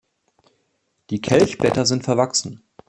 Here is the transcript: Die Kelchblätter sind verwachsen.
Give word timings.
Die 1.11 1.21
Kelchblätter 1.21 1.85
sind 1.85 2.01
verwachsen. 2.05 2.63